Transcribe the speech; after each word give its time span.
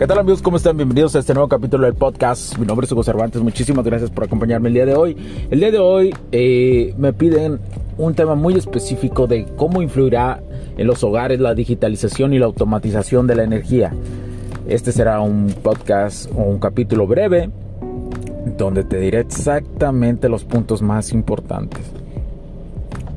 ¿Qué 0.00 0.06
tal 0.06 0.18
amigos? 0.18 0.40
¿Cómo 0.40 0.56
están? 0.56 0.78
Bienvenidos 0.78 1.14
a 1.14 1.18
este 1.18 1.34
nuevo 1.34 1.46
capítulo 1.46 1.84
del 1.84 1.92
podcast. 1.92 2.56
Mi 2.56 2.64
nombre 2.64 2.86
es 2.86 2.92
Hugo 2.92 3.02
Cervantes. 3.02 3.42
Muchísimas 3.42 3.84
gracias 3.84 4.08
por 4.10 4.24
acompañarme 4.24 4.68
el 4.68 4.74
día 4.74 4.86
de 4.86 4.94
hoy. 4.94 5.14
El 5.50 5.60
día 5.60 5.70
de 5.70 5.78
hoy 5.78 6.14
eh, 6.32 6.94
me 6.96 7.12
piden 7.12 7.60
un 7.98 8.14
tema 8.14 8.34
muy 8.34 8.54
específico 8.54 9.26
de 9.26 9.44
cómo 9.56 9.82
influirá 9.82 10.40
en 10.78 10.86
los 10.86 11.04
hogares 11.04 11.38
la 11.38 11.54
digitalización 11.54 12.32
y 12.32 12.38
la 12.38 12.46
automatización 12.46 13.26
de 13.26 13.34
la 13.34 13.42
energía. 13.42 13.92
Este 14.66 14.90
será 14.90 15.20
un 15.20 15.48
podcast 15.62 16.32
o 16.34 16.44
un 16.44 16.58
capítulo 16.60 17.06
breve 17.06 17.50
donde 18.56 18.84
te 18.84 18.98
diré 19.00 19.20
exactamente 19.20 20.30
los 20.30 20.44
puntos 20.44 20.80
más 20.80 21.12
importantes. 21.12 21.84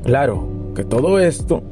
Claro 0.03 0.45
que 0.75 0.83
todo 0.83 1.17
esto 1.17 1.63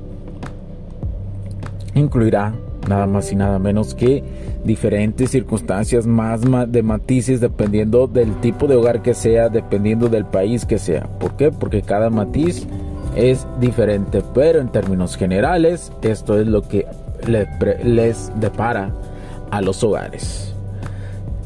incluirá 1.96 2.54
nada 2.88 3.08
más 3.08 3.32
y 3.32 3.36
nada 3.36 3.60
menos 3.60 3.96
que 3.96 4.24
diferentes 4.64 5.32
circunstancias 5.32 6.08
más 6.08 6.42
de 6.42 6.84
matices 6.84 7.40
dependiendo 7.40 8.08
del 8.08 8.34
tipo 8.42 8.68
de 8.68 8.76
hogar 8.76 9.02
que 9.02 9.14
sea, 9.14 9.50
dependiendo 9.50 10.10
del 10.10 10.26
país 10.26 10.66
que 10.66 10.78
sea. 10.78 11.04
¿Por 11.20 11.36
qué? 11.36 11.52
Porque 11.52 11.82
cada 11.82 12.10
matiz 12.10 12.68
es 13.16 13.46
diferente, 13.60 14.24
pero 14.34 14.60
en 14.60 14.70
términos 14.70 15.16
generales 15.16 15.92
esto 16.02 16.40
es 16.40 16.48
lo 16.48 16.62
que 16.62 16.86
les 17.84 18.32
depara 18.40 18.94
a 19.52 19.62
los 19.62 19.84
hogares. 19.84 20.54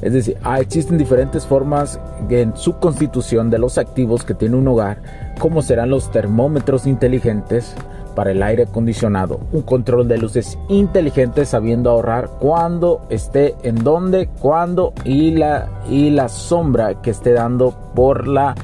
Es 0.01 0.13
decir, 0.13 0.37
ah, 0.43 0.59
existen 0.59 0.97
diferentes 0.97 1.45
formas 1.45 1.99
en 2.29 2.55
su 2.55 2.77
constitución 2.79 3.49
de 3.49 3.57
los 3.57 3.77
activos 3.77 4.23
que 4.23 4.35
tiene 4.35 4.55
un 4.55 4.67
hogar, 4.67 5.01
como 5.39 5.61
serán 5.61 5.89
los 5.89 6.11
termómetros 6.11 6.85
inteligentes, 6.85 7.75
para 8.15 8.31
el 8.31 8.41
aire 8.41 8.63
acondicionado, 8.63 9.41
un 9.51 9.61
control 9.61 10.07
de 10.07 10.17
luces 10.17 10.57
inteligente 10.69 11.45
sabiendo 11.45 11.89
ahorrar 11.89 12.31
cuando 12.39 13.01
esté 13.09 13.55
en 13.63 13.83
dónde, 13.83 14.27
cuándo 14.39 14.93
y 15.03 15.31
la, 15.31 15.67
y 15.89 16.09
la 16.09 16.29
sombra 16.29 17.01
que 17.01 17.11
esté 17.11 17.33
dando 17.33 17.75
por 17.93 18.27
la 18.27 18.55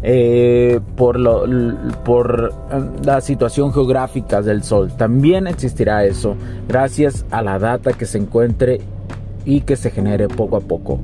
eh, 0.00 0.78
por, 0.96 1.18
lo, 1.18 1.44
por 2.04 2.54
eh, 2.70 3.04
la 3.04 3.20
situación 3.20 3.72
geográfica 3.72 4.42
del 4.42 4.62
sol. 4.62 4.92
También 4.96 5.48
existirá 5.48 6.04
eso 6.04 6.36
gracias 6.68 7.24
a 7.32 7.42
la 7.42 7.58
data 7.58 7.92
que 7.92 8.06
se 8.06 8.18
encuentre 8.18 8.80
y 9.44 9.62
que 9.62 9.74
se 9.74 9.90
genere 9.90 10.28
poco 10.28 10.56
a 10.56 10.60
poco. 10.60 11.00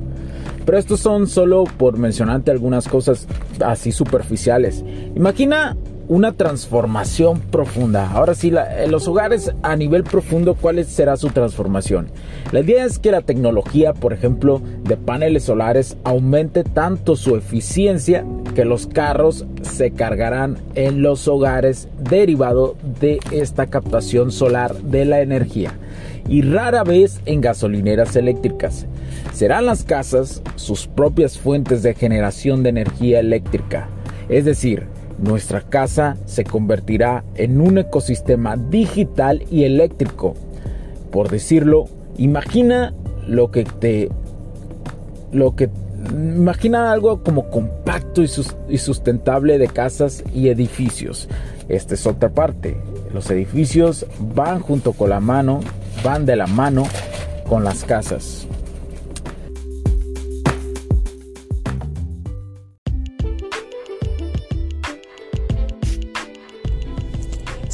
Pero 0.64 0.78
estos 0.78 1.00
son 1.00 1.26
solo 1.26 1.64
por 1.64 1.98
mencionarte 1.98 2.50
algunas 2.50 2.88
cosas 2.88 3.26
así 3.64 3.90
superficiales. 3.90 4.84
Imagina 5.14 5.76
una 6.08 6.32
transformación 6.32 7.40
profunda. 7.40 8.10
Ahora 8.10 8.34
sí, 8.34 8.52
en 8.78 8.90
los 8.90 9.08
hogares 9.08 9.52
a 9.62 9.76
nivel 9.76 10.04
profundo, 10.04 10.54
¿cuál 10.54 10.84
será 10.84 11.16
su 11.16 11.30
transformación? 11.30 12.08
La 12.52 12.60
idea 12.60 12.84
es 12.84 12.98
que 12.98 13.10
la 13.10 13.22
tecnología, 13.22 13.94
por 13.94 14.12
ejemplo, 14.12 14.60
de 14.84 14.96
paneles 14.96 15.44
solares 15.44 15.96
aumente 16.04 16.64
tanto 16.64 17.16
su 17.16 17.36
eficiencia 17.36 18.24
que 18.54 18.64
los 18.64 18.86
carros 18.86 19.46
se 19.62 19.90
cargarán 19.90 20.58
en 20.74 21.02
los 21.02 21.26
hogares 21.26 21.88
derivado 21.98 22.76
de 23.00 23.20
esta 23.30 23.66
captación 23.66 24.30
solar 24.30 24.74
de 24.76 25.04
la 25.04 25.20
energía 25.20 25.74
y 26.28 26.42
rara 26.42 26.84
vez 26.84 27.20
en 27.26 27.40
gasolineras 27.40 28.16
eléctricas. 28.16 28.86
Serán 29.32 29.66
las 29.66 29.84
casas 29.84 30.42
sus 30.56 30.86
propias 30.86 31.38
fuentes 31.38 31.82
de 31.82 31.94
generación 31.94 32.62
de 32.62 32.70
energía 32.70 33.20
eléctrica. 33.20 33.88
Es 34.28 34.44
decir, 34.44 34.86
nuestra 35.18 35.60
casa 35.62 36.16
se 36.26 36.44
convertirá 36.44 37.24
en 37.34 37.60
un 37.60 37.78
ecosistema 37.78 38.56
digital 38.56 39.44
y 39.50 39.64
eléctrico. 39.64 40.34
Por 41.10 41.30
decirlo, 41.30 41.86
imagina 42.16 42.94
lo 43.26 43.50
que 43.50 43.64
te 43.64 44.10
lo 45.32 45.56
que 45.56 45.70
imagina 46.12 46.92
algo 46.92 47.22
como 47.22 47.50
compacto 47.50 48.22
y, 48.22 48.78
sustentable 48.78 49.58
de 49.58 49.68
casas 49.68 50.22
y 50.34 50.48
edificios. 50.48 51.28
Esta 51.68 51.94
es 51.94 52.06
otra 52.06 52.28
parte. 52.28 52.76
Los 53.12 53.30
edificios 53.30 54.06
van 54.34 54.60
junto 54.60 54.92
con 54.92 55.10
la 55.10 55.20
mano, 55.20 55.60
van 56.04 56.26
de 56.26 56.36
la 56.36 56.46
mano 56.46 56.86
con 57.48 57.64
las 57.64 57.84
casas. 57.84 58.46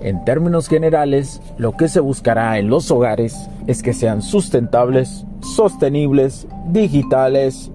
En 0.00 0.24
términos 0.24 0.68
generales, 0.68 1.40
lo 1.56 1.72
que 1.72 1.88
se 1.88 2.00
buscará 2.00 2.58
en 2.58 2.68
los 2.68 2.90
hogares 2.90 3.48
es 3.66 3.82
que 3.82 3.92
sean 3.92 4.22
sustentables, 4.22 5.24
sostenibles, 5.40 6.46
digitales, 6.68 7.70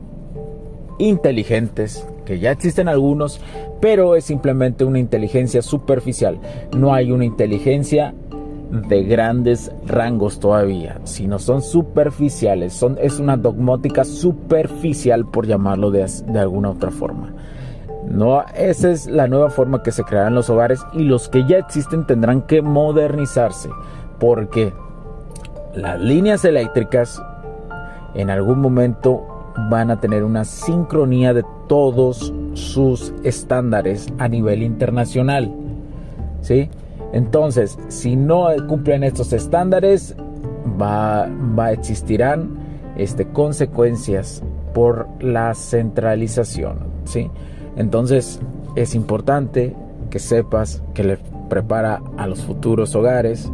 inteligentes, 1.00 2.08
que 2.26 2.40
ya 2.40 2.52
existen 2.52 2.88
algunos, 2.88 3.42
pero 3.82 4.16
es 4.16 4.26
simplemente 4.26 4.86
una 4.86 5.00
inteligencia 5.00 5.62
superficial. 5.62 6.40
No 6.78 6.94
hay 6.94 7.12
una 7.12 7.26
inteligencia 7.26 8.14
de 8.72 9.04
grandes 9.04 9.72
rangos 9.86 10.40
todavía, 10.40 11.02
sino 11.04 11.40
son 11.40 11.62
superficiales, 11.62 12.74
son, 12.74 12.98
es 13.02 13.20
una 13.20 13.36
dogmática 13.36 14.06
superficial 14.06 15.26
por 15.26 15.46
llamarlo 15.46 15.92
de, 15.92 16.06
de 16.28 16.40
alguna 16.40 16.70
otra 16.70 16.92
forma. 16.92 17.34
No, 18.14 18.44
esa 18.56 18.92
es 18.92 19.08
la 19.08 19.28
nueva 19.28 19.50
forma 19.50 19.84
que 19.84 19.92
se 19.92 20.04
crearán 20.04 20.36
los 20.36 20.50
hogares 20.50 20.86
y 20.94 21.04
los 21.04 21.30
que 21.30 21.46
ya 21.46 21.58
existen 21.58 22.06
tendrán 22.06 22.42
que 22.42 22.62
modernizarse 22.62 23.70
porque 24.20 24.74
las 25.76 26.00
líneas 26.00 26.46
eléctricas 26.46 27.22
en 28.14 28.30
algún 28.30 28.60
momento 28.60 29.54
van 29.70 29.92
a 29.92 30.00
tener 30.00 30.24
una 30.24 30.46
sincronía 30.46 31.34
de 31.34 31.44
todos 31.68 32.34
sus 32.54 33.14
estándares 33.24 34.08
a 34.18 34.28
nivel 34.28 34.64
internacional. 34.64 35.52
¿Sí? 36.42 36.70
Entonces, 37.14 37.78
si 37.88 38.16
no 38.16 38.48
cumplen 38.68 39.04
estos 39.04 39.34
estándares, 39.34 40.16
va, 40.82 41.28
va 41.58 41.72
existirán 41.72 42.50
este, 42.96 43.26
consecuencias 43.28 44.42
por 44.74 45.08
la 45.20 45.54
centralización. 45.54 46.80
¿sí? 47.06 47.30
Entonces 47.76 48.40
es 48.76 48.96
importante 48.96 49.76
que 50.10 50.20
sepas 50.20 50.84
que 50.94 51.04
le 51.04 51.18
prepara 51.50 52.02
a 52.18 52.28
los 52.28 52.44
futuros 52.44 52.96
hogares. 52.96 53.52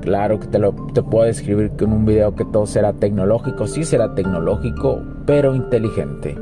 Claro 0.00 0.38
que 0.38 0.46
te, 0.46 0.58
lo, 0.58 0.72
te 0.92 1.02
puedo 1.02 1.24
describir 1.24 1.70
con 1.70 1.92
un 1.92 2.04
video 2.04 2.34
que 2.34 2.44
todo 2.44 2.66
será 2.66 2.92
tecnológico, 2.92 3.66
sí 3.66 3.84
será 3.84 4.14
tecnológico, 4.14 5.00
pero 5.24 5.54
inteligente. 5.54 6.36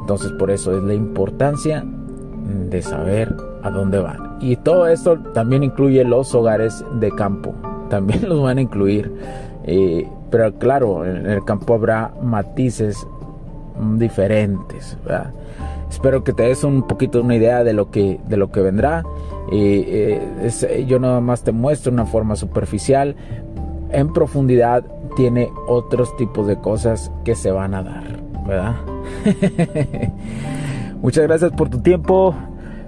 Entonces 0.00 0.32
por 0.32 0.50
eso 0.50 0.76
es 0.76 0.82
la 0.82 0.94
importancia 0.94 1.84
de 2.68 2.82
saber 2.82 3.34
a 3.62 3.70
dónde 3.70 3.98
van. 3.98 4.38
Y 4.40 4.56
todo 4.56 4.86
esto 4.86 5.18
también 5.34 5.62
incluye 5.62 6.04
los 6.04 6.34
hogares 6.34 6.84
de 6.98 7.10
campo, 7.10 7.54
también 7.88 8.20
los 8.28 8.42
van 8.42 8.58
a 8.58 8.60
incluir. 8.60 9.12
Eh, 9.64 10.08
pero 10.30 10.52
claro, 10.54 11.04
en 11.04 11.26
el 11.26 11.44
campo 11.44 11.74
habrá 11.74 12.12
matices 12.22 13.06
diferentes. 13.96 14.96
Espero 15.90 16.22
que 16.22 16.32
te 16.32 16.44
des 16.44 16.62
un 16.64 16.84
poquito 16.84 17.20
una 17.20 17.34
idea 17.34 17.64
de 17.64 17.72
lo 17.72 17.90
que, 17.90 18.20
de 18.26 18.36
lo 18.36 18.50
que 18.50 18.60
vendrá. 18.60 19.02
Eh, 19.52 20.20
yo 20.86 21.00
nada 21.00 21.20
más 21.20 21.42
te 21.42 21.52
muestro 21.52 21.92
una 21.92 22.06
forma 22.06 22.36
superficial. 22.36 23.16
En 23.90 24.12
profundidad 24.12 24.84
tiene 25.16 25.50
otros 25.66 26.16
tipos 26.16 26.46
de 26.46 26.56
cosas 26.60 27.10
que 27.24 27.34
se 27.34 27.50
van 27.50 27.74
a 27.74 27.82
dar, 27.82 28.20
¿verdad? 28.46 28.76
Muchas 31.02 31.24
gracias 31.24 31.50
por 31.52 31.68
tu 31.68 31.80
tiempo. 31.80 32.34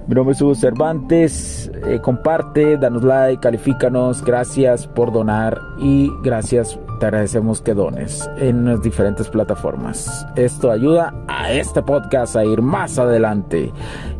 Mi 0.07 0.15
nombre 0.15 0.35
es 0.35 0.43
Hugo 0.43 0.55
Cervantes. 0.55 1.71
Eh, 1.87 2.01
comparte, 2.01 2.77
danos 2.77 3.03
like, 3.03 3.41
califícanos. 3.41 4.25
Gracias 4.25 4.87
por 4.87 5.13
donar 5.13 5.59
y 5.79 6.11
gracias, 6.23 6.79
te 7.03 7.07
agradecemos 7.07 7.61
que 7.61 7.75
dones 7.75 8.31
en 8.37 8.65
las 8.65 8.81
diferentes 8.81 9.29
plataformas. 9.29 10.25
Esto 10.37 10.71
ayuda 10.71 11.13
a 11.27 11.51
este 11.51 11.83
podcast 11.83 12.37
a 12.37 12.45
ir 12.45 12.63
más 12.63 12.97
adelante 12.97 13.73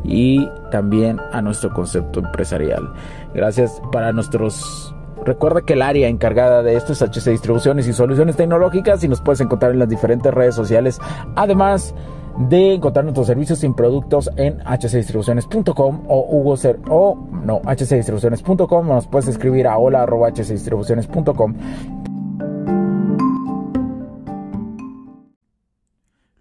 y 0.03 0.49
también 0.73 1.21
a 1.31 1.41
nuestro 1.41 1.73
concepto 1.73 2.19
empresarial. 2.19 2.93
Gracias 3.35 3.81
para 3.93 4.11
nuestros 4.11 4.93
Recuerda 5.25 5.61
que 5.63 5.75
el 5.75 5.83
área 5.83 6.09
encargada 6.09 6.65
de 6.65 6.75
esto 6.75 6.93
es 6.93 7.03
HC 7.03 7.31
Distribuciones 7.31 7.87
y 7.87 7.93
Soluciones 7.93 8.35
Tecnológicas 8.35 9.05
y 9.05 9.09
nos 9.09 9.21
puedes 9.21 9.41
encontrar 9.41 9.71
en 9.71 9.79
las 9.79 9.89
diferentes 9.89 10.35
redes 10.35 10.57
sociales. 10.57 10.99
Además, 11.37 11.95
de 12.37 12.75
encontrar 12.75 13.05
nuestros 13.05 13.29
servicios 13.29 13.63
y 13.63 13.69
productos 13.69 14.29
en 14.35 14.59
hcdistribuciones.com 14.59 16.03
o 16.09 16.27
Hugo 16.29 16.57
o 16.89 17.29
no, 17.45 17.61
hcdistribuciones.com 17.61 18.89
nos 18.89 19.07
puedes 19.07 19.29
escribir 19.29 19.69
a 19.69 19.79
hola 19.79 20.05
hcdistribuciones.com. 20.05 21.55